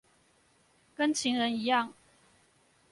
[0.95, 1.89] 跟情人一樣